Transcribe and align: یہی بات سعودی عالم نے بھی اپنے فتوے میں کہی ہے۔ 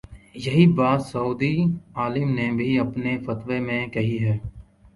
یہی 0.35 0.65
بات 0.67 1.01
سعودی 1.01 1.53
عالم 1.95 2.29
نے 2.33 2.49
بھی 2.51 2.79
اپنے 2.79 3.17
فتوے 3.25 3.59
میں 3.59 3.85
کہی 3.87 4.17
ہے۔ 4.23 4.37